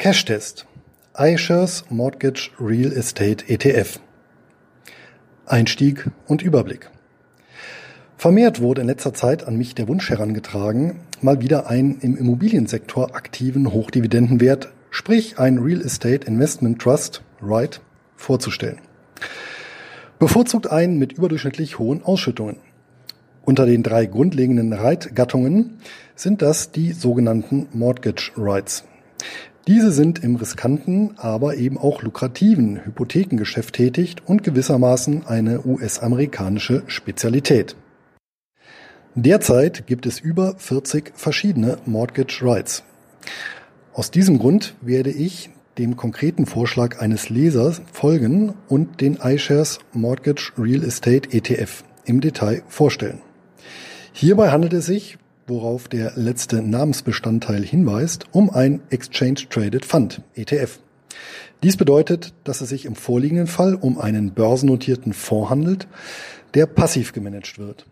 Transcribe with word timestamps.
Cash-Test. 0.00 0.64
iShares 1.14 1.84
Mortgage 1.90 2.52
Real 2.58 2.90
Estate 2.90 3.46
ETF. 3.48 4.00
Einstieg 5.44 6.10
und 6.26 6.40
Überblick. 6.40 6.88
Vermehrt 8.16 8.62
wurde 8.62 8.80
in 8.80 8.86
letzter 8.86 9.12
Zeit 9.12 9.46
an 9.46 9.58
mich 9.58 9.74
der 9.74 9.88
Wunsch 9.88 10.08
herangetragen, 10.08 11.00
mal 11.20 11.42
wieder 11.42 11.68
einen 11.68 12.00
im 12.00 12.16
Immobiliensektor 12.16 13.14
aktiven 13.14 13.74
Hochdividendenwert, 13.74 14.72
sprich 14.88 15.38
ein 15.38 15.58
Real 15.58 15.82
Estate 15.82 16.26
Investment 16.26 16.80
Trust, 16.80 17.20
REIT, 17.42 17.82
vorzustellen. 18.16 18.78
Bevorzugt 20.18 20.70
einen 20.70 20.98
mit 20.98 21.12
überdurchschnittlich 21.12 21.78
hohen 21.78 22.02
Ausschüttungen. 22.02 22.56
Unter 23.42 23.66
den 23.66 23.82
drei 23.82 24.06
grundlegenden 24.06 24.72
REIT-Gattungen 24.72 25.78
sind 26.16 26.40
das 26.40 26.70
die 26.70 26.92
sogenannten 26.92 27.68
Mortgage 27.74 28.32
Rights. 28.38 28.84
Diese 29.70 29.92
sind 29.92 30.24
im 30.24 30.34
riskanten, 30.34 31.14
aber 31.16 31.54
eben 31.54 31.78
auch 31.78 32.02
lukrativen 32.02 32.84
Hypothekengeschäft 32.84 33.76
tätig 33.76 34.16
und 34.26 34.42
gewissermaßen 34.42 35.28
eine 35.28 35.64
US-amerikanische 35.64 36.82
Spezialität. 36.88 37.76
Derzeit 39.14 39.86
gibt 39.86 40.06
es 40.06 40.18
über 40.18 40.56
40 40.58 41.12
verschiedene 41.14 41.78
Mortgage 41.86 42.40
Rights. 42.42 42.82
Aus 43.92 44.10
diesem 44.10 44.40
Grund 44.40 44.74
werde 44.80 45.12
ich 45.12 45.50
dem 45.78 45.96
konkreten 45.96 46.46
Vorschlag 46.46 47.00
eines 47.00 47.28
Lesers 47.28 47.80
folgen 47.92 48.54
und 48.66 49.00
den 49.00 49.20
iShares 49.22 49.78
Mortgage 49.92 50.50
Real 50.58 50.82
Estate 50.82 51.30
ETF 51.30 51.84
im 52.04 52.20
Detail 52.20 52.64
vorstellen. 52.66 53.20
Hierbei 54.12 54.50
handelt 54.50 54.72
es 54.72 54.86
sich 54.86 55.19
worauf 55.50 55.88
der 55.88 56.12
letzte 56.14 56.62
Namensbestandteil 56.62 57.62
hinweist, 57.62 58.24
um 58.32 58.48
ein 58.48 58.80
Exchange 58.88 59.40
Traded 59.50 59.84
Fund, 59.84 60.22
ETF. 60.34 60.78
Dies 61.62 61.76
bedeutet, 61.76 62.32
dass 62.44 62.62
es 62.62 62.70
sich 62.70 62.86
im 62.86 62.94
vorliegenden 62.94 63.46
Fall 63.46 63.74
um 63.74 63.98
einen 63.98 64.30
börsennotierten 64.30 65.12
Fonds 65.12 65.50
handelt, 65.50 65.88
der 66.54 66.64
passiv 66.64 67.12
gemanagt 67.12 67.58
wird, 67.58 67.84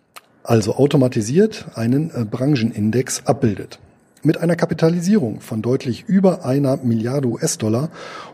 also 0.43 0.77
automatisiert 0.77 1.67
einen 1.75 2.11
äh, 2.11 2.25
Branchenindex 2.25 3.27
abbildet. 3.27 3.79
Mit 4.25 4.39
einer 4.39 4.57
Kapitalisierung 4.57 5.41
von 5.41 5.63
deutlich 5.63 6.05
über 6.09 6.45
einer 6.45 6.77
Milliarde 6.79 7.29
US-Dollar 7.29 7.91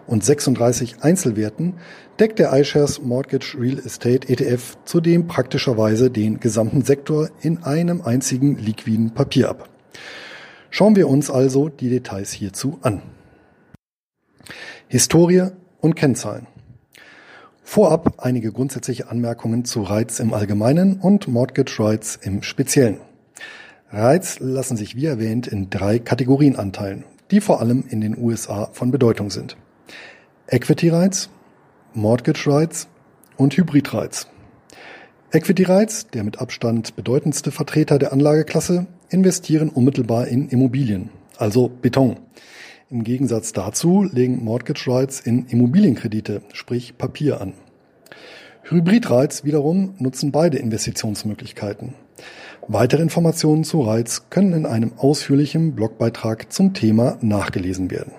und 0.06 0.24
36 0.24 1.02
Einzelwerten 1.02 1.74
deckt 2.18 2.38
der 2.38 2.58
iShares 2.58 3.02
Mortgage 3.02 3.54
Real 3.58 3.78
Estate 3.78 4.28
ETF 4.30 4.78
zudem 4.86 5.26
praktischerweise 5.26 6.10
den 6.10 6.40
gesamten 6.40 6.82
Sektor 6.82 7.28
in 7.42 7.62
einem 7.64 8.00
einzigen 8.00 8.56
liquiden 8.56 9.12
Papier 9.12 9.50
ab. 9.50 9.68
Schauen 10.70 10.96
wir 10.96 11.06
uns 11.06 11.30
also 11.30 11.68
die 11.68 11.90
Details 11.90 12.32
hierzu 12.32 12.78
an. 12.80 13.02
Historie 14.88 15.48
und 15.80 15.96
Kennzahlen. 15.96 16.46
Vorab 17.62 18.24
einige 18.24 18.52
grundsätzliche 18.52 19.10
Anmerkungen 19.10 19.66
zu 19.66 19.82
Rights 19.82 20.18
im 20.18 20.32
Allgemeinen 20.32 20.98
und 21.00 21.28
Mortgage 21.28 21.78
Rights 21.78 22.18
im 22.22 22.42
Speziellen. 22.42 23.00
Rights 23.90 24.40
lassen 24.40 24.76
sich 24.76 24.96
wie 24.96 25.06
erwähnt 25.06 25.46
in 25.46 25.70
drei 25.70 25.98
Kategorien 25.98 26.56
anteilen, 26.56 27.04
die 27.30 27.40
vor 27.40 27.60
allem 27.60 27.84
in 27.88 28.00
den 28.00 28.18
USA 28.18 28.68
von 28.72 28.90
Bedeutung 28.90 29.30
sind. 29.30 29.56
Equity 30.48 30.88
Rights, 30.88 31.30
Mortgage 31.92 32.46
Rights 32.46 32.88
und 33.36 33.56
Hybrid 33.56 33.92
Rights. 33.94 34.26
Equity 35.32 35.64
Rights, 35.64 36.08
der 36.08 36.24
mit 36.24 36.38
Abstand 36.38 36.96
bedeutendste 36.96 37.50
Vertreter 37.50 37.98
der 37.98 38.12
Anlageklasse, 38.12 38.86
investieren 39.08 39.68
unmittelbar 39.68 40.28
in 40.28 40.48
Immobilien, 40.48 41.10
also 41.38 41.68
Beton. 41.68 42.16
Im 42.90 43.02
Gegensatz 43.02 43.52
dazu 43.52 44.04
legen 44.04 44.44
Mortgage 44.44 44.86
Rights 44.86 45.20
in 45.20 45.46
Immobilienkredite, 45.46 46.42
sprich 46.52 46.98
Papier 46.98 47.40
an. 47.40 47.54
Hybrid 48.62 49.10
Rights 49.10 49.44
wiederum 49.44 49.94
nutzen 49.98 50.30
beide 50.32 50.58
Investitionsmöglichkeiten. 50.58 51.94
Weitere 52.68 53.02
Informationen 53.02 53.62
zu 53.62 53.82
Rights 53.82 54.30
können 54.30 54.54
in 54.54 54.66
einem 54.66 54.92
ausführlichen 54.96 55.74
Blogbeitrag 55.74 56.50
zum 56.50 56.72
Thema 56.72 57.18
nachgelesen 57.20 57.90
werden. 57.90 58.12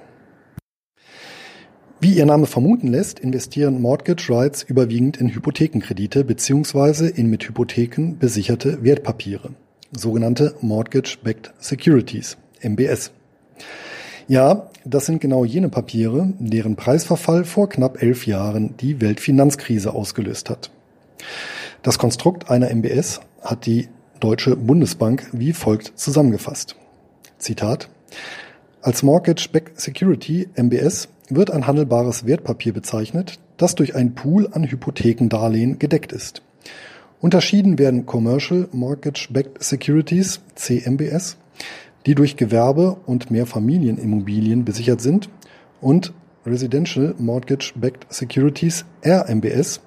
Wie 2.00 2.16
Ihr 2.16 2.28
Name 2.28 2.46
vermuten 2.46 2.88
lässt, 2.88 3.20
investieren 3.20 3.82
Mortgage 3.82 4.30
Rights 4.30 4.62
überwiegend 4.62 5.18
in 5.18 5.34
Hypothekenkredite 5.34 6.24
bzw. 6.24 7.08
in 7.08 7.32
mit 7.32 7.48
Hypotheken 7.48 8.18
besicherte 8.20 8.84
Wertpapiere, 8.84 9.50
sogenannte 9.92 10.54
Mortgage-Backed 10.62 11.54
Securities, 11.58 12.38
MBS. 12.62 13.12
Ja, 14.28 14.70
das 14.84 15.08
sind 15.08 15.22
genau 15.22 15.46
jene 15.46 15.70
Papiere, 15.70 16.34
deren 16.38 16.76
Preisverfall 16.76 17.46
vor 17.46 17.68
knapp 17.70 18.04
elf 18.04 18.28
Jahren 18.28 18.78
die 18.78 19.02
Weltfinanzkrise 19.02 19.94
ausgelöst 19.94 20.52
hat. 20.52 20.70
Das 21.82 21.98
Konstrukt 21.98 22.52
einer 22.52 22.70
MBS 22.70 23.22
hat 23.42 23.66
die 23.66 23.88
Deutsche 24.20 24.56
Bundesbank 24.56 25.28
wie 25.34 25.52
folgt 25.52 25.94
zusammengefasst. 25.96 26.76
Zitat 27.38 27.90
Als 28.82 29.04
Mortgage-Backed 29.04 29.80
Security 29.80 30.48
MBS 30.56 31.10
wird 31.30 31.52
ein 31.52 31.68
handelbares 31.68 32.26
Wertpapier 32.26 32.72
bezeichnet, 32.72 33.40
das 33.58 33.76
durch 33.76 33.96
ein 33.96 34.16
Pool 34.16 34.48
an 34.52 34.64
Hypothekendarlehen 34.64 35.80
gedeckt 35.80 36.14
ist. 36.14 36.42
Unterschieden 37.20 37.78
werden 37.78 38.06
Commercial 38.06 38.70
Mortgage-Backed 38.72 39.62
Securities, 39.62 40.40
CMBS, 40.56 41.38
die 42.06 42.16
durch 42.16 42.38
Gewerbe- 42.38 42.98
und 43.06 43.32
Mehrfamilienimmobilien 43.32 44.64
besichert 44.64 45.02
sind, 45.02 45.30
und 45.82 46.14
Residential 46.46 47.16
Mortgage-Backed 47.18 48.06
Securities, 48.10 48.86
RMBS, 49.06 49.82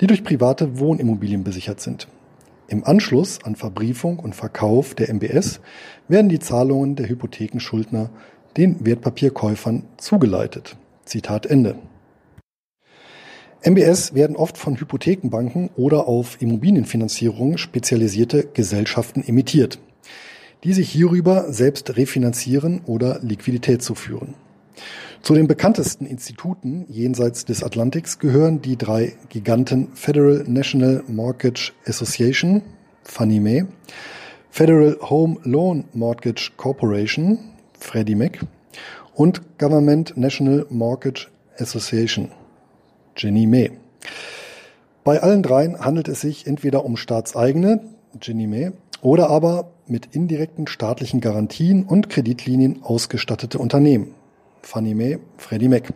die 0.00 0.06
durch 0.06 0.24
private 0.24 0.78
Wohnimmobilien 0.78 1.44
besichert 1.44 1.80
sind. 1.80 2.08
Im 2.70 2.84
Anschluss 2.84 3.42
an 3.44 3.56
Verbriefung 3.56 4.18
und 4.18 4.34
Verkauf 4.34 4.94
der 4.94 5.08
MBS 5.08 5.60
werden 6.06 6.28
die 6.28 6.38
Zahlungen 6.38 6.96
der 6.96 7.08
Hypothekenschuldner 7.08 8.10
den 8.58 8.84
Wertpapierkäufern 8.84 9.84
zugeleitet. 9.96 10.76
Zitat 11.06 11.46
Ende. 11.46 11.76
MBS 13.64 14.12
werden 14.14 14.36
oft 14.36 14.58
von 14.58 14.78
Hypothekenbanken 14.78 15.70
oder 15.76 16.06
auf 16.06 16.42
Immobilienfinanzierung 16.42 17.56
spezialisierte 17.56 18.46
Gesellschaften 18.52 19.24
emittiert, 19.26 19.78
die 20.62 20.74
sich 20.74 20.90
hierüber 20.90 21.50
selbst 21.50 21.96
refinanzieren 21.96 22.82
oder 22.84 23.18
Liquidität 23.22 23.82
zuführen. 23.82 24.34
Zu 25.22 25.34
den 25.34 25.46
bekanntesten 25.46 26.06
Instituten 26.06 26.86
jenseits 26.88 27.44
des 27.44 27.62
Atlantiks 27.62 28.18
gehören 28.18 28.62
die 28.62 28.76
drei 28.76 29.14
Giganten 29.28 29.88
Federal 29.94 30.44
National 30.46 31.02
Mortgage 31.06 31.72
Association, 31.86 32.62
Fannie 33.02 33.40
Mae, 33.40 33.66
Federal 34.50 34.96
Home 35.02 35.36
Loan 35.42 35.84
Mortgage 35.92 36.52
Corporation, 36.56 37.38
Freddie 37.78 38.14
Mac 38.14 38.40
und 39.14 39.58
Government 39.58 40.16
National 40.16 40.66
Mortgage 40.70 41.28
Association, 41.58 42.30
Ginnie 43.14 43.46
Mae. 43.46 43.72
Bei 45.04 45.22
allen 45.22 45.42
dreien 45.42 45.80
handelt 45.80 46.08
es 46.08 46.20
sich 46.20 46.46
entweder 46.46 46.84
um 46.84 46.96
staatseigene, 46.96 47.80
Ginnie 48.20 48.46
Mae, 48.46 48.72
oder 49.00 49.30
aber 49.30 49.70
mit 49.86 50.14
indirekten 50.14 50.66
staatlichen 50.66 51.20
Garantien 51.20 51.84
und 51.84 52.08
Kreditlinien 52.08 52.82
ausgestattete 52.82 53.58
Unternehmen, 53.58 54.14
Fannie 54.62 54.94
Mae, 54.94 55.18
Freddie 55.36 55.68
Mac, 55.68 55.92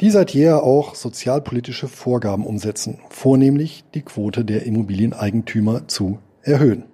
die 0.00 0.10
seit 0.10 0.30
jeher 0.30 0.62
auch 0.62 0.94
sozialpolitische 0.94 1.88
Vorgaben 1.88 2.46
umsetzen, 2.46 2.98
vornehmlich 3.10 3.84
die 3.94 4.02
Quote 4.02 4.44
der 4.44 4.64
Immobilieneigentümer 4.64 5.88
zu 5.88 6.18
erhöhen. 6.42 6.84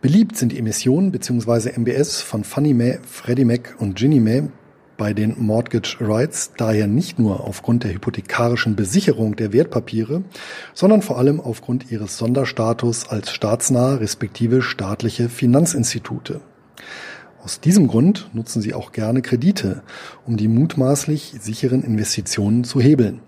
Beliebt 0.00 0.36
sind 0.36 0.52
die 0.52 0.58
Emissionen 0.58 1.12
bzw. 1.12 1.78
MBS 1.78 2.22
von 2.22 2.44
Fannie 2.44 2.74
Mae, 2.74 2.98
Freddie 3.06 3.44
Mac 3.44 3.76
und 3.78 3.96
Ginnie 3.96 4.20
Mae 4.20 4.48
bei 4.96 5.14
den 5.14 5.34
Mortgage 5.38 5.96
Rights 6.00 6.52
daher 6.56 6.86
nicht 6.86 7.18
nur 7.18 7.44
aufgrund 7.44 7.84
der 7.84 7.92
hypothekarischen 7.92 8.76
Besicherung 8.76 9.36
der 9.36 9.52
Wertpapiere, 9.52 10.22
sondern 10.74 11.02
vor 11.02 11.18
allem 11.18 11.40
aufgrund 11.40 11.90
ihres 11.90 12.18
Sonderstatus 12.18 13.08
als 13.08 13.30
staatsnahe 13.30 14.00
respektive 14.00 14.62
staatliche 14.62 15.28
Finanzinstitute. 15.28 16.40
Aus 17.44 17.58
diesem 17.58 17.88
Grund 17.88 18.30
nutzen 18.34 18.62
sie 18.62 18.72
auch 18.72 18.92
gerne 18.92 19.20
Kredite, 19.20 19.82
um 20.24 20.36
die 20.36 20.46
mutmaßlich 20.46 21.34
sicheren 21.40 21.82
Investitionen 21.82 22.62
zu 22.62 22.80
hebeln. 22.80 23.20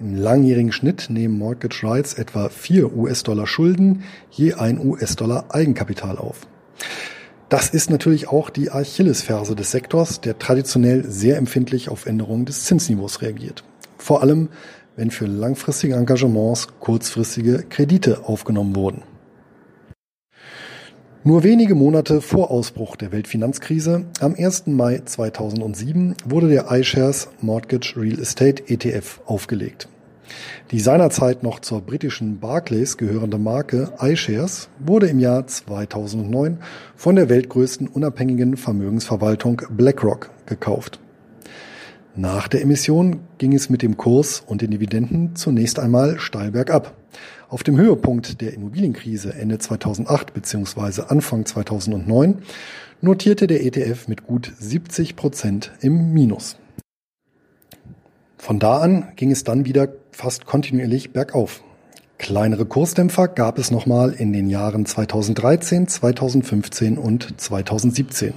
Im 0.00 0.16
langjährigen 0.16 0.72
Schnitt 0.72 1.08
nehmen 1.08 1.38
Mortgage 1.38 1.86
Rights 1.86 2.14
etwa 2.14 2.48
4 2.48 2.96
US-Dollar 2.96 3.46
Schulden 3.46 4.02
je 4.30 4.54
ein 4.54 4.84
US-Dollar 4.84 5.54
Eigenkapital 5.54 6.18
auf. 6.18 6.48
Das 7.48 7.70
ist 7.70 7.90
natürlich 7.90 8.26
auch 8.26 8.50
die 8.50 8.72
Achillesferse 8.72 9.54
des 9.54 9.70
Sektors, 9.70 10.20
der 10.20 10.40
traditionell 10.40 11.08
sehr 11.08 11.36
empfindlich 11.36 11.90
auf 11.90 12.06
Änderungen 12.06 12.44
des 12.44 12.64
Zinsniveaus 12.64 13.22
reagiert. 13.22 13.62
Vor 13.98 14.20
allem, 14.20 14.48
wenn 14.96 15.12
für 15.12 15.26
langfristige 15.26 15.94
Engagements 15.94 16.66
kurzfristige 16.80 17.64
Kredite 17.68 18.24
aufgenommen 18.24 18.74
wurden. 18.74 19.02
Nur 21.24 21.42
wenige 21.42 21.74
Monate 21.74 22.20
vor 22.20 22.52
Ausbruch 22.52 22.94
der 22.94 23.10
Weltfinanzkrise, 23.10 24.04
am 24.20 24.36
1. 24.38 24.68
Mai 24.68 25.02
2007, 25.04 26.14
wurde 26.24 26.48
der 26.48 26.70
iShares 26.70 27.28
Mortgage 27.40 27.94
Real 27.96 28.20
Estate 28.20 28.62
ETF 28.68 29.20
aufgelegt. 29.26 29.88
Die 30.70 30.78
seinerzeit 30.78 31.42
noch 31.42 31.58
zur 31.58 31.80
britischen 31.80 32.38
Barclays 32.38 32.96
gehörende 32.96 33.38
Marke 33.38 33.92
iShares 34.00 34.68
wurde 34.78 35.08
im 35.08 35.18
Jahr 35.18 35.44
2009 35.44 36.58
von 36.94 37.16
der 37.16 37.28
weltgrößten 37.28 37.88
unabhängigen 37.88 38.56
Vermögensverwaltung 38.56 39.62
BlackRock 39.70 40.30
gekauft. 40.46 41.00
Nach 42.14 42.46
der 42.46 42.62
Emission 42.62 43.20
ging 43.38 43.54
es 43.54 43.70
mit 43.70 43.82
dem 43.82 43.96
Kurs 43.96 44.42
und 44.46 44.62
den 44.62 44.70
Dividenden 44.70 45.34
zunächst 45.34 45.80
einmal 45.80 46.20
steil 46.20 46.52
bergab. 46.52 46.94
Auf 47.50 47.62
dem 47.62 47.78
Höhepunkt 47.78 48.42
der 48.42 48.52
Immobilienkrise 48.52 49.32
Ende 49.32 49.58
2008 49.58 50.34
bzw. 50.34 51.04
Anfang 51.08 51.46
2009 51.46 52.42
notierte 53.00 53.46
der 53.46 53.64
ETF 53.64 54.06
mit 54.06 54.26
gut 54.26 54.52
70 54.58 55.16
Prozent 55.16 55.72
im 55.80 56.12
Minus. 56.12 56.56
Von 58.36 58.58
da 58.58 58.80
an 58.80 59.12
ging 59.16 59.30
es 59.30 59.44
dann 59.44 59.64
wieder 59.64 59.88
fast 60.10 60.44
kontinuierlich 60.44 61.14
bergauf. 61.14 61.62
Kleinere 62.18 62.66
Kursdämpfer 62.66 63.28
gab 63.28 63.58
es 63.58 63.70
nochmal 63.70 64.12
in 64.12 64.34
den 64.34 64.50
Jahren 64.50 64.84
2013, 64.84 65.88
2015 65.88 66.98
und 66.98 67.40
2017. 67.40 68.34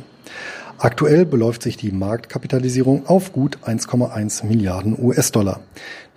Aktuell 0.78 1.26
beläuft 1.26 1.64
sich 1.64 1.76
die 1.78 1.92
Marktkapitalisierung 1.92 3.06
auf 3.08 3.34
gut 3.34 3.60
1,1 3.66 4.46
Milliarden 4.46 4.98
US-Dollar. 4.98 5.60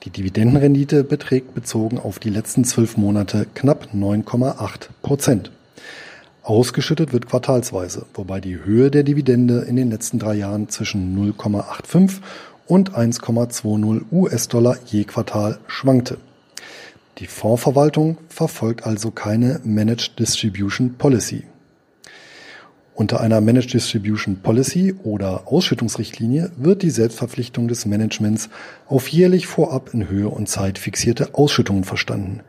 Die 0.05 0.11
Dividendenrendite 0.11 1.03
beträgt 1.03 1.55
bezogen 1.55 1.99
auf 1.99 2.19
die 2.19 2.29
letzten 2.29 2.65
zwölf 2.65 2.99
Monate 2.99 3.47
knapp 3.55 3.89
9,8 3.95 4.89
Prozent. 5.01 5.51
Ausgeschüttet 6.43 7.15
wird 7.15 7.27
quartalsweise, 7.27 8.05
wobei 8.13 8.43
die 8.43 8.63
Höhe 8.63 8.91
der 8.91 9.03
Dividende 9.03 9.61
in 9.61 9.77
den 9.77 9.91
letzten 9.91 10.19
drei 10.19 10.35
Jahren 10.35 10.69
zwischen 10.69 11.17
0,85 11.33 12.19
und 12.67 12.93
1,20 12.93 14.03
US-Dollar 14.13 14.77
je 14.85 15.05
Quartal 15.05 15.59
schwankte. 15.69 16.19
Die 17.17 17.27
Fondsverwaltung 17.27 18.19
verfolgt 18.29 18.85
also 18.85 19.11
keine 19.11 19.61
Managed 19.65 20.19
Distribution 20.19 20.97
Policy. 20.99 21.45
Unter 22.97 23.21
einer 23.21 23.41
Managed 23.41 23.75
Distribution 23.75 24.37
Policy 24.37 24.95
oder 25.03 25.49
Ausschüttungsrichtlinie 25.49 26.53
wird 26.57 26.83
die 26.83 26.91
Selbstverpflichtung 26.91 27.67
des 27.67 27.87
Managements 27.87 28.49
auf 28.87 29.09
jährlich 29.09 29.49
vorab 29.49 29.93
in 29.93 30.09
Höhe 30.09 30.29
und 30.29 30.49
Zeit 30.49 30.79
fixierte 30.79 31.35
Ausschüttungen 31.35 31.83
verstanden. 31.83 32.43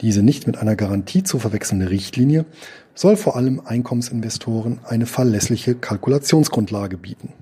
Diese 0.00 0.22
nicht 0.22 0.46
mit 0.46 0.56
einer 0.56 0.76
Garantie 0.76 1.24
zu 1.24 1.38
verwechselnde 1.38 1.90
Richtlinie 1.90 2.46
soll 2.94 3.16
vor 3.16 3.36
allem 3.36 3.60
Einkommensinvestoren 3.60 4.80
eine 4.82 5.04
verlässliche 5.04 5.74
Kalkulationsgrundlage 5.74 6.96
bieten. 6.96 7.34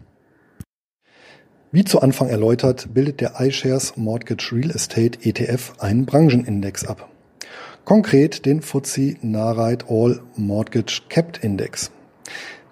Wie 1.71 1.85
zu 1.85 2.03
Anfang 2.03 2.29
erläutert, 2.29 2.93
bildet 2.93 3.21
der 3.21 3.41
iShares 3.41 3.97
Mortgage 3.97 4.51
Real 4.51 4.73
Estate 4.73 5.21
ETF 5.23 5.75
einen 5.79 6.05
Branchenindex 6.05 6.85
ab. 6.85 7.09
Konkret 7.85 8.45
den 8.45 8.61
FTSE 8.61 9.15
Nareit 9.23 9.85
All 9.89 10.21
Mortgage 10.35 11.03
Capped 11.09 11.45
Index. 11.45 11.93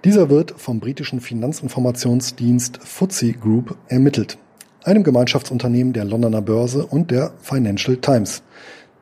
Dieser 0.04 0.30
wird 0.30 0.54
vom 0.56 0.80
britischen 0.80 1.20
Finanzinformationsdienst 1.20 2.78
FTSE 2.84 3.32
Group 3.32 3.76
ermittelt, 3.88 4.38
einem 4.84 5.02
Gemeinschaftsunternehmen 5.02 5.92
der 5.92 6.04
Londoner 6.04 6.42
Börse 6.42 6.86
und 6.86 7.10
der 7.10 7.32
Financial 7.40 7.96
Times. 7.96 8.42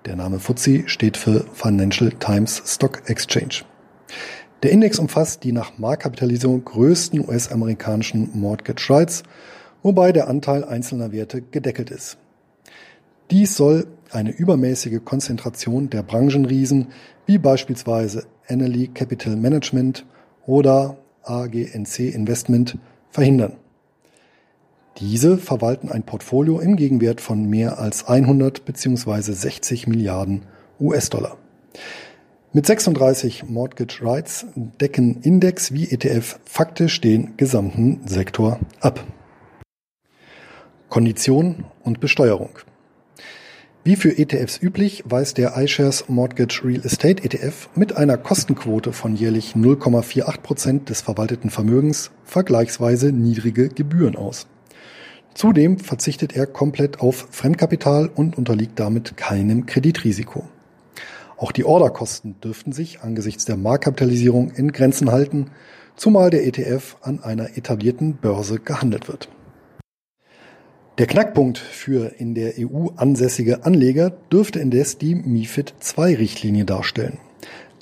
Der 0.06 0.16
Name 0.16 0.38
FTSE 0.38 0.88
steht 0.88 1.16
für 1.16 1.44
Financial 1.52 2.10
Times 2.10 2.62
Stock 2.64 3.02
Exchange. 3.10 3.64
Der 4.62 4.72
Index 4.72 4.98
umfasst 4.98 5.44
die 5.44 5.52
nach 5.52 5.78
Marktkapitalisierung 5.78 6.64
größten 6.64 7.28
US-amerikanischen 7.28 8.30
Mortgage 8.32 8.88
Rights, 8.88 9.22
wobei 9.82 10.12
der 10.12 10.28
Anteil 10.28 10.64
einzelner 10.64 11.12
Werte 11.12 11.42
gedeckelt 11.42 11.90
ist. 11.90 12.16
Dies 13.30 13.56
soll 13.56 13.86
eine 14.10 14.30
übermäßige 14.30 15.00
Konzentration 15.04 15.90
der 15.90 16.02
Branchenriesen 16.02 16.88
wie 17.26 17.38
beispielsweise 17.38 18.24
Annaly 18.48 18.88
Capital 18.88 19.36
Management 19.36 20.06
oder 20.46 20.96
AGNC 21.24 21.98
Investment 22.14 22.78
verhindern. 23.10 23.54
Diese 24.98 25.36
verwalten 25.36 25.90
ein 25.90 26.04
Portfolio 26.04 26.58
im 26.58 26.76
Gegenwert 26.76 27.20
von 27.20 27.44
mehr 27.50 27.78
als 27.78 28.08
100 28.08 28.64
bzw. 28.64 29.32
60 29.32 29.86
Milliarden 29.86 30.42
US-Dollar. 30.80 31.36
Mit 32.52 32.64
36 32.64 33.44
Mortgage 33.50 33.98
Rights 34.00 34.46
decken 34.54 35.20
Index 35.20 35.74
wie 35.74 35.90
ETF 35.90 36.38
faktisch 36.46 37.02
den 37.02 37.36
gesamten 37.36 38.00
Sektor 38.06 38.58
ab. 38.80 39.04
Kondition 40.88 41.66
und 41.82 42.00
Besteuerung. 42.00 42.58
Wie 43.86 43.94
für 43.94 44.18
ETFs 44.18 44.60
üblich 44.60 45.04
weist 45.06 45.38
der 45.38 45.56
iShares 45.56 46.08
Mortgage 46.08 46.62
Real 46.64 46.84
Estate 46.84 47.22
ETF 47.22 47.68
mit 47.76 47.96
einer 47.96 48.16
Kostenquote 48.16 48.92
von 48.92 49.14
jährlich 49.14 49.54
0,48 49.54 50.40
Prozent 50.40 50.90
des 50.90 51.02
verwalteten 51.02 51.50
Vermögens 51.50 52.10
vergleichsweise 52.24 53.12
niedrige 53.12 53.68
Gebühren 53.68 54.16
aus. 54.16 54.48
Zudem 55.34 55.78
verzichtet 55.78 56.34
er 56.34 56.48
komplett 56.48 56.98
auf 56.98 57.28
Fremdkapital 57.30 58.10
und 58.12 58.36
unterliegt 58.36 58.80
damit 58.80 59.16
keinem 59.16 59.66
Kreditrisiko. 59.66 60.48
Auch 61.36 61.52
die 61.52 61.64
Orderkosten 61.64 62.34
dürften 62.40 62.72
sich 62.72 63.02
angesichts 63.02 63.44
der 63.44 63.56
Marktkapitalisierung 63.56 64.50
in 64.50 64.72
Grenzen 64.72 65.12
halten, 65.12 65.52
zumal 65.94 66.30
der 66.30 66.44
ETF 66.44 66.96
an 67.02 67.22
einer 67.22 67.56
etablierten 67.56 68.16
Börse 68.16 68.58
gehandelt 68.58 69.06
wird. 69.06 69.28
Der 70.98 71.06
Knackpunkt 71.06 71.58
für 71.58 72.18
in 72.18 72.34
der 72.34 72.54
EU 72.58 72.86
ansässige 72.96 73.66
Anleger 73.66 74.08
dürfte 74.32 74.60
indes 74.60 74.96
die 74.96 75.14
MIFID 75.14 75.74
II-Richtlinie 75.94 76.64
darstellen. 76.64 77.18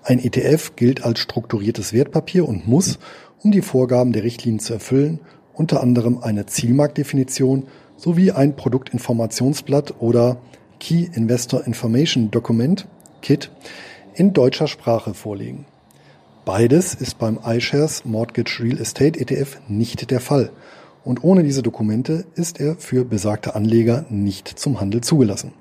Ein 0.03 0.19
ETF 0.19 0.75
gilt 0.75 1.05
als 1.05 1.21
strukturiertes 1.21 1.93
Wertpapier 1.93 2.49
und 2.49 2.67
muss, 2.67 2.99
um 3.41 3.53
die 3.53 3.63
Vorgaben 3.63 4.13
der 4.13 4.25
Richtlinie 4.25 4.59
zu 4.59 4.73
erfüllen, 4.73 5.21
unter 5.53 5.81
anderem 5.81 6.19
eine 6.19 6.47
Zielmarktdefinition 6.47 7.69
sowie 7.97 8.33
ein 8.33 8.57
Produktinformationsblatt 8.57 9.95
oder 10.01 10.39
Key 10.81 11.07
Investor 11.15 11.69
Information 11.69 12.33
Document 12.33 12.89
KIT 13.23 13.53
in 14.17 14.33
deutscher 14.33 14.67
Sprache 14.67 15.15
vorlegen. 15.15 15.67
Beides 16.45 16.95
ist 16.95 17.21
beim 17.21 17.39
iShares 17.47 18.05
Mortgage 18.05 18.61
Real 18.61 18.81
Estate 18.81 19.21
ETF 19.21 19.61
nicht 19.69 20.11
der 20.11 20.19
Fall– 20.19 20.51
und 21.05 21.23
ohne 21.23 21.43
diese 21.43 21.63
Dokumente 21.63 22.25
ist 22.35 22.61
er 22.61 22.77
für 22.77 23.05
besagte 23.05 23.55
Anleger 23.55 24.07
nicht 24.09 24.49
zum 24.49 24.81
Handel 24.81 25.03
zugelassen. 25.03 25.53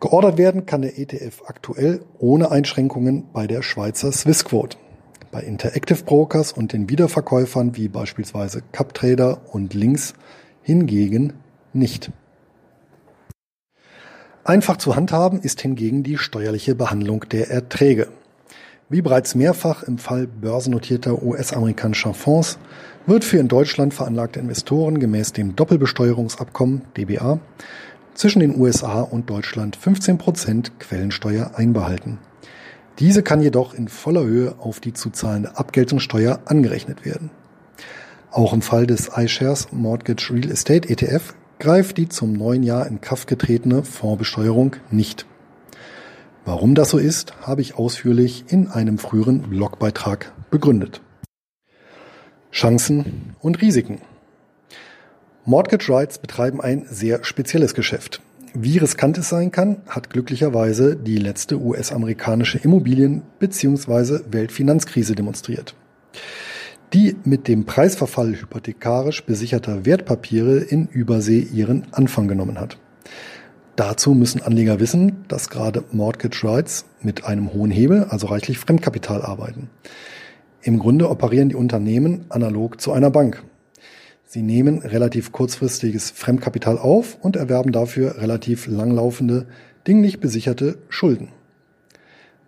Geordert 0.00 0.38
werden 0.38 0.64
kann 0.64 0.80
der 0.80 0.98
ETF 0.98 1.42
aktuell 1.46 2.00
ohne 2.18 2.50
Einschränkungen 2.50 3.24
bei 3.32 3.46
der 3.46 3.62
Schweizer 3.62 4.10
Swissquote. 4.10 4.78
Bei 5.30 5.42
Interactive 5.42 6.02
Brokers 6.02 6.52
und 6.52 6.72
den 6.72 6.88
Wiederverkäufern 6.88 7.76
wie 7.76 7.88
beispielsweise 7.88 8.62
CapTrader 8.72 9.42
und 9.52 9.74
Links 9.74 10.14
hingegen 10.62 11.34
nicht. 11.72 12.10
Einfach 14.42 14.78
zu 14.78 14.96
handhaben 14.96 15.40
ist 15.40 15.60
hingegen 15.60 16.02
die 16.02 16.16
steuerliche 16.16 16.74
Behandlung 16.74 17.26
der 17.30 17.50
Erträge. 17.50 18.08
Wie 18.92 19.02
bereits 19.02 19.36
mehrfach 19.36 19.84
im 19.84 19.98
Fall 19.98 20.26
börsennotierter 20.26 21.22
US-amerikanischer 21.22 22.12
Fonds 22.12 22.58
wird 23.06 23.24
für 23.24 23.38
in 23.38 23.46
Deutschland 23.46 23.94
veranlagte 23.94 24.40
Investoren 24.40 24.98
gemäß 24.98 25.32
dem 25.32 25.54
Doppelbesteuerungsabkommen 25.54 26.82
DBA 26.96 27.38
zwischen 28.14 28.40
den 28.40 28.58
USA 28.58 29.02
und 29.02 29.30
Deutschland 29.30 29.76
15 29.76 30.18
Prozent 30.18 30.80
Quellensteuer 30.80 31.52
einbehalten. 31.54 32.18
Diese 32.98 33.22
kann 33.22 33.40
jedoch 33.40 33.74
in 33.74 33.86
voller 33.86 34.24
Höhe 34.24 34.56
auf 34.58 34.80
die 34.80 34.92
zu 34.92 35.10
zahlende 35.10 35.56
Abgeltungssteuer 35.56 36.40
angerechnet 36.46 37.04
werden. 37.04 37.30
Auch 38.32 38.52
im 38.52 38.60
Fall 38.60 38.88
des 38.88 39.12
iShares 39.16 39.68
Mortgage 39.70 40.34
Real 40.34 40.50
Estate 40.50 40.88
ETF 40.88 41.34
greift 41.60 41.96
die 41.96 42.08
zum 42.08 42.32
neuen 42.32 42.64
Jahr 42.64 42.88
in 42.88 43.00
Kraft 43.00 43.28
getretene 43.28 43.84
Fondsbesteuerung 43.84 44.74
nicht. 44.90 45.26
Warum 46.52 46.74
das 46.74 46.90
so 46.90 46.98
ist, 46.98 47.32
habe 47.42 47.60
ich 47.60 47.76
ausführlich 47.76 48.46
in 48.48 48.66
einem 48.66 48.98
früheren 48.98 49.42
Blogbeitrag 49.42 50.32
begründet. 50.50 51.00
Chancen 52.50 53.36
und 53.38 53.62
Risiken. 53.62 54.00
Mortgage 55.44 55.88
Rights 55.88 56.18
betreiben 56.18 56.60
ein 56.60 56.86
sehr 56.90 57.22
spezielles 57.22 57.74
Geschäft. 57.74 58.20
Wie 58.52 58.78
riskant 58.78 59.16
es 59.16 59.28
sein 59.28 59.52
kann, 59.52 59.82
hat 59.86 60.10
glücklicherweise 60.10 60.96
die 60.96 61.18
letzte 61.18 61.56
US-amerikanische 61.60 62.58
Immobilien- 62.58 63.22
bzw. 63.38 64.18
Weltfinanzkrise 64.32 65.14
demonstriert, 65.14 65.76
die 66.92 67.14
mit 67.22 67.46
dem 67.46 67.64
Preisverfall 67.64 68.34
hypothekarisch 68.34 69.24
besicherter 69.24 69.86
Wertpapiere 69.86 70.58
in 70.58 70.88
Übersee 70.88 71.46
ihren 71.52 71.86
Anfang 71.92 72.26
genommen 72.26 72.58
hat. 72.58 72.76
Dazu 73.80 74.12
müssen 74.12 74.42
Anleger 74.42 74.78
wissen, 74.78 75.24
dass 75.28 75.48
gerade 75.48 75.84
Mortgage 75.90 76.46
Rights 76.46 76.84
mit 77.00 77.24
einem 77.24 77.54
hohen 77.54 77.70
Hebel, 77.70 78.04
also 78.04 78.26
reichlich 78.26 78.58
Fremdkapital 78.58 79.22
arbeiten. 79.22 79.70
Im 80.60 80.78
Grunde 80.78 81.08
operieren 81.08 81.48
die 81.48 81.54
Unternehmen 81.54 82.26
analog 82.28 82.78
zu 82.78 82.92
einer 82.92 83.10
Bank. 83.10 83.42
Sie 84.26 84.42
nehmen 84.42 84.80
relativ 84.80 85.32
kurzfristiges 85.32 86.10
Fremdkapital 86.10 86.76
auf 86.76 87.16
und 87.22 87.36
erwerben 87.36 87.72
dafür 87.72 88.18
relativ 88.18 88.66
langlaufende, 88.66 89.46
dinglich 89.86 90.20
besicherte 90.20 90.76
Schulden. 90.90 91.28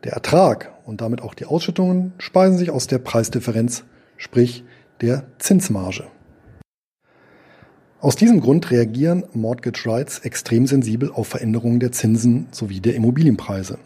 Der 0.05 0.13
Ertrag 0.13 0.71
und 0.85 1.01
damit 1.01 1.23
auch 1.23 1.33
die 1.33 1.47
Ausschüttungen 1.47 2.13
speisen 2.19 2.59
sich 2.59 2.71
aus 2.71 2.89
der 2.89 2.99
Preisdifferenz, 2.99 3.85
sprich 4.19 4.65
der 5.01 5.25
Zinsmarge. 5.39 6.05
Aus 8.03 8.17
diesem 8.17 8.41
Grund 8.41 8.73
reagieren 8.73 9.23
Mortgage 9.33 9.89
Rights 9.89 10.19
extrem 10.19 10.67
sensibel 10.67 11.13
auf 11.13 11.29
Veränderungen 11.29 11.79
der 11.79 11.93
Zinsen 11.93 12.49
sowie 12.51 12.81
der 12.81 12.97
Immobilienpreise. 12.97 13.79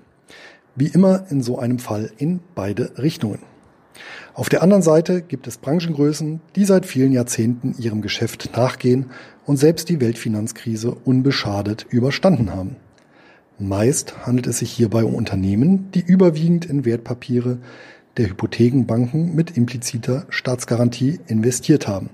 Wie 0.74 0.86
immer 0.86 1.26
in 1.28 1.42
so 1.42 1.58
einem 1.58 1.78
Fall 1.78 2.10
in 2.16 2.40
beide 2.54 2.96
Richtungen. 2.96 3.40
Auf 4.32 4.48
der 4.48 4.62
anderen 4.62 4.80
Seite 4.80 5.20
gibt 5.20 5.46
es 5.46 5.58
Branchengrößen, 5.58 6.40
die 6.54 6.64
seit 6.64 6.86
vielen 6.86 7.12
Jahrzehnten 7.12 7.74
ihrem 7.78 8.00
Geschäft 8.00 8.56
nachgehen 8.56 9.10
und 9.44 9.58
selbst 9.58 9.90
die 9.90 10.00
Weltfinanzkrise 10.00 10.92
unbeschadet 10.92 11.84
überstanden 11.90 12.54
haben. 12.54 12.76
Meist 13.58 14.26
handelt 14.26 14.46
es 14.46 14.60
sich 14.60 14.72
hierbei 14.72 15.04
um 15.04 15.14
Unternehmen, 15.14 15.90
die 15.92 16.00
überwiegend 16.00 16.64
in 16.64 16.86
Wertpapiere 16.86 17.58
der 18.16 18.30
Hypothekenbanken 18.30 19.34
mit 19.34 19.58
impliziter 19.58 20.24
Staatsgarantie 20.30 21.20
investiert 21.26 21.86
haben, 21.86 22.08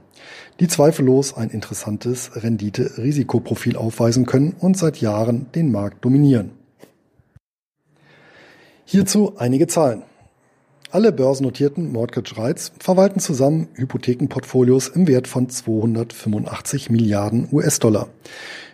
die 0.61 0.69
zweifellos 0.69 1.37
ein 1.37 1.51
interessantes 1.51 2.31
Rendite-Risikoprofil 2.43 3.77
aufweisen 3.77 4.27
können 4.27 4.55
und 4.59 4.77
seit 4.77 5.01
Jahren 5.01 5.47
den 5.55 5.73
Markt 5.73 6.05
dominieren. 6.05 6.53
Hierzu 8.85 9.35
einige 9.39 9.67
Zahlen. 9.67 10.03
Alle 10.91 11.11
börsennotierten 11.11 11.91
Mortgage 11.91 12.37
Rights 12.37 12.73
verwalten 12.79 13.19
zusammen 13.19 13.69
Hypothekenportfolios 13.77 14.89
im 14.89 15.09
Wert 15.09 15.27
von 15.27 15.49
285 15.49 16.91
Milliarden 16.91 17.49
US-Dollar, 17.51 18.09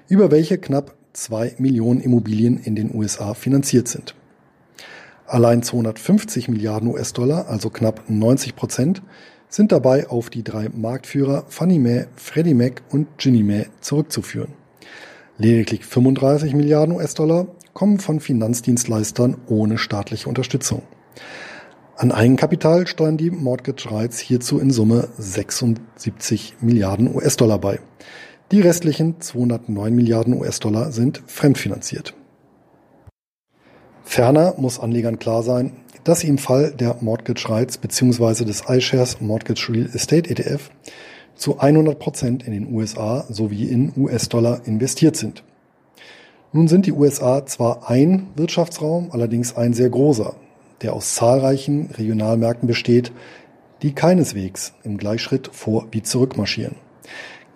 über 0.09 0.33
welche 0.33 0.59
knapp 0.59 0.97
zwei 1.13 1.55
Millionen 1.59 2.01
Immobilien 2.01 2.59
in 2.59 2.75
den 2.75 2.93
USA 2.93 3.35
finanziert 3.35 3.87
sind. 3.87 4.17
Allein 5.27 5.63
250 5.63 6.49
Milliarden 6.49 6.89
US-Dollar, 6.89 7.49
also 7.49 7.71
knapp 7.71 8.09
90 8.09 8.57
Prozent, 8.57 9.03
sind 9.49 9.73
dabei 9.73 10.09
auf 10.09 10.31
die 10.31 10.45
drei 10.45 10.69
Marktführer 10.69 11.45
Fannie 11.49 11.79
Mae, 11.79 12.07
Freddie 12.17 12.55
Mac 12.55 12.83
und 12.91 13.19
Ginnie 13.19 13.43
Mae 13.43 13.67
zurückzuführen. 13.81 14.53
Lediglich 15.39 15.85
35 15.85 16.55
Milliarden 16.55 16.95
US-Dollar 16.97 17.47
kommen 17.73 18.01
von 18.01 18.21
Finanzdienstleistern 18.21 19.37
ohne 19.47 19.79
staatliche 19.79 20.29
Unterstützung. 20.29 20.83
An 21.97 22.13
Eigenkapital 22.13 22.87
steuern 22.87 23.17
die 23.17 23.31
Mortgage 23.31 23.91
Rights 23.91 24.19
hierzu 24.19 24.59
in 24.59 24.71
Summe 24.71 25.09
76 25.19 26.57
Milliarden 26.61 27.15
US-Dollar 27.15 27.59
bei. 27.59 27.81
Die 28.51 28.61
restlichen 28.61 29.21
209 29.21 29.95
Milliarden 29.95 30.35
US-Dollar 30.35 30.93
sind 30.93 31.23
fremdfinanziert. 31.27 32.15
Ferner 34.05 34.55
muss 34.57 34.81
Anlegern 34.81 35.19
klar 35.19 35.43
sein, 35.43 35.73
dass 36.09 36.21
sie 36.21 36.29
im 36.29 36.39
Fall 36.39 36.71
der 36.71 36.97
Mortgage 37.03 37.51
Rights 37.51 37.77
bzw. 37.77 38.47
des 38.47 38.63
iShares 38.67 39.21
Mortgage 39.21 39.69
Real 39.69 39.91
Estate 39.93 40.31
ETF 40.31 40.71
zu 41.35 41.59
100 41.59 41.99
Prozent 41.99 42.43
in 42.45 42.55
den 42.55 42.73
USA 42.73 43.27
sowie 43.29 43.65
in 43.65 43.93
US-Dollar 43.95 44.63
investiert 44.65 45.17
sind. 45.17 45.45
Nun 46.51 46.67
sind 46.67 46.87
die 46.87 46.93
USA 46.93 47.45
zwar 47.45 47.91
ein 47.91 48.29
Wirtschaftsraum, 48.37 49.11
allerdings 49.13 49.55
ein 49.55 49.75
sehr 49.75 49.91
großer, 49.91 50.35
der 50.81 50.95
aus 50.95 51.15
zahlreichen 51.15 51.91
Regionalmärkten 51.91 52.67
besteht, 52.67 53.13
die 53.83 53.93
keineswegs 53.93 54.73
im 54.85 54.97
Gleichschritt 54.97 55.51
vor 55.53 55.89
wie 55.91 56.03
zurück 56.03 56.39
marschieren. 56.39 56.77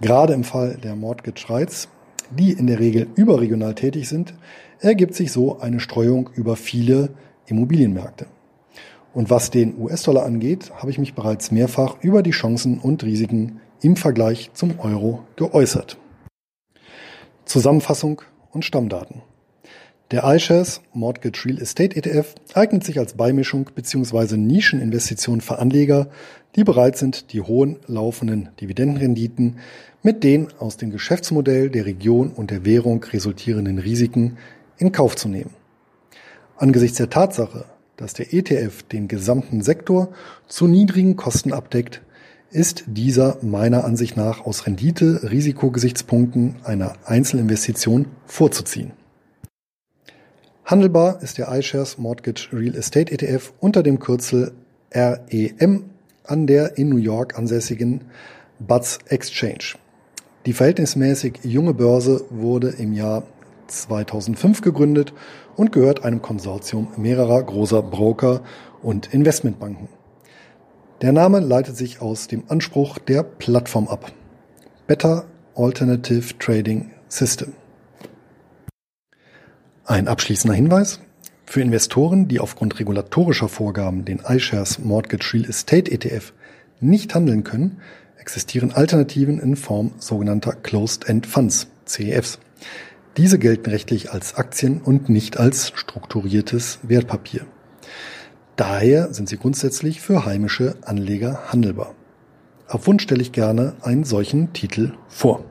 Gerade 0.03 0.35
im 0.35 0.45
Fall 0.45 0.77
der 0.77 0.95
Mortgage 0.95 1.49
Rights, 1.49 1.89
die 2.29 2.53
in 2.53 2.67
der 2.67 2.81
Regel 2.81 3.07
überregional 3.15 3.75
tätig 3.75 4.11
sind, 4.11 4.35
ergibt 4.79 5.15
sich 5.15 5.33
so 5.33 5.59
eine 5.59 5.81
Streuung 5.81 6.29
über 6.35 6.57
viele 6.57 7.15
Immobilienmärkte. 7.47 8.27
Und 9.15 9.29
was 9.29 9.51
den 9.51 9.79
US-Dollar 9.79 10.25
angeht, 10.25 10.73
habe 10.75 10.91
ich 10.91 10.99
mich 10.99 11.15
bereits 11.15 11.51
mehrfach 11.51 11.97
über 12.01 12.23
die 12.23 12.31
Chancen 12.31 12.79
und 12.79 13.05
Risiken 13.05 13.61
im 13.83 13.97
Vergleich 13.97 14.51
zum 14.55 14.79
Euro 14.81 15.25
geäußert. 15.37 15.99
Zusammenfassung 17.45 18.23
und 18.51 18.65
Stammdaten. 18.65 19.23
Der 20.11 20.25
iShares 20.25 20.83
Mortgage 20.93 21.47
Real 21.47 21.61
Estate 21.61 21.97
ETF 21.97 22.35
eignet 22.55 22.85
sich 22.85 22.99
als 22.99 23.15
Beimischung 23.15 23.71
bzw. 23.75 24.37
Nischeninvestition 24.37 25.41
für 25.41 25.59
Anleger, 25.59 26.09
die 26.55 26.65
bereit 26.65 26.99
sind, 26.99 27.33
die 27.33 27.41
hohen 27.41 27.79
laufenden 27.87 28.51
Dividendenrenditen 28.61 29.57
mit 30.03 30.23
den 30.23 30.49
aus 30.59 30.77
dem 30.77 30.91
Geschäftsmodell 30.91 31.71
der 31.71 31.87
Region 31.87 32.31
und 32.31 32.51
der 32.51 32.65
Währung 32.67 33.03
resultierenden 33.05 33.79
Risiken 33.79 34.37
in 34.77 34.93
Kauf 34.93 35.17
zu 35.17 35.29
nehmen. 35.29 35.55
Angesichts 36.59 36.99
der 36.99 37.09
Tatsache, 37.09 37.65
dass 37.97 38.15
der 38.15 38.33
ETF 38.33 38.83
den 38.85 39.09
gesamten 39.09 39.63
Sektor 39.63 40.13
zu 40.49 40.67
niedrigen 40.67 41.17
Kosten 41.17 41.53
abdeckt, 41.53 42.03
ist 42.51 42.85
dieser 42.87 43.39
meiner 43.43 43.85
Ansicht 43.85 44.17
nach 44.17 44.45
aus 44.45 44.67
Rendite-Risikogesichtspunkten 44.67 46.57
einer 46.65 46.95
Einzelinvestition 47.05 48.07
vorzuziehen. 48.27 48.93
Handelbar 50.65 51.23
ist 51.23 51.39
der 51.39 51.51
iShares 51.53 51.99
Mortgage 51.99 52.49
Real 52.53 52.75
Estate 52.77 53.13
ETF 53.13 53.53
unter 53.59 53.83
dem 53.83 53.99
Kürzel 53.99 54.53
REM 54.95 55.85
an 56.25 56.47
der 56.47 56.79
in 56.79 56.89
New 56.89 56.99
York 56.99 57.37
ansässigen 57.37 58.03
BUTS 58.61 58.99
Exchange. 59.07 59.77
Die 60.47 60.53
verhältnismäßig 60.53 61.41
junge 61.43 61.75
Börse 61.75 62.25
wurde 62.31 62.69
im 62.69 62.93
Jahr 62.93 63.25
2005 63.69 64.61
gegründet 64.61 65.13
und 65.57 65.73
gehört 65.73 66.05
einem 66.05 66.23
Konsortium 66.23 66.89
mehrerer 66.97 67.43
großer 67.43 67.83
Broker 67.83 68.43
und 68.83 69.13
Investmentbanken. 69.13 69.89
Der 71.03 71.13
Name 71.13 71.41
leitet 71.41 71.77
sich 71.77 72.01
aus 72.01 72.29
dem 72.29 72.45
Anspruch 72.49 72.99
der 72.99 73.23
Plattform 73.23 73.89
ab. 73.89 74.13
Better 74.87 75.25
Alternative 75.55 76.39
Trading 76.39 76.93
System. 77.09 77.55
Ein 79.85 80.09
abschließender 80.09 80.55
Hinweis. 80.55 81.01
Für 81.45 81.61
Investoren, 81.61 82.29
die 82.29 82.41
aufgrund 82.41 82.79
regulatorischer 82.79 83.49
Vorgaben 83.49 84.05
den 84.05 84.21
iShares 84.27 84.79
Mortgage 84.79 85.35
Real 85.35 85.45
Estate 85.45 85.91
ETF 85.91 86.33
nicht 86.81 87.15
handeln 87.15 87.45
können, 87.45 87.81
existieren 88.17 88.73
Alternativen 88.73 89.41
in 89.41 89.57
Form 89.57 89.91
sogenannter 89.99 90.53
Closed-End 90.53 91.27
Funds, 91.27 91.67
CEFs. 91.85 92.39
Diese 93.17 93.39
gelten 93.39 93.69
rechtlich 93.69 94.11
als 94.11 94.37
Aktien 94.37 94.81
und 94.81 95.09
nicht 95.11 95.39
als 95.39 95.73
strukturiertes 95.75 96.79
Wertpapier. 96.83 97.47
Daher 98.57 99.13
sind 99.13 99.29
sie 99.29 99.37
grundsätzlich 99.37 100.01
für 100.01 100.25
heimische 100.25 100.77
Anleger 100.83 101.53
handelbar. 101.53 101.95
Auf 102.69 102.87
Wunsch 102.87 103.03
stelle 103.03 103.21
ich 103.21 103.33
gerne 103.33 103.75
einen 103.83 104.05
solchen 104.05 104.55
Titel 104.55 104.93
vor. 105.09 105.45